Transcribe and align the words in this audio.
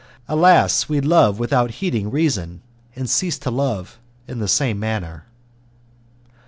Alas! 0.27 0.89
we 0.89 0.99
love 0.99 1.37
without 1.37 1.69
heeding 1.77 2.09
reason, 2.09 2.63
and 2.95 3.07
cease 3.07 3.37
to 3.37 3.51
love 3.51 3.99
in 4.27 4.39
the 4.39 4.47
same 4.47 4.79
manner. 4.79 5.25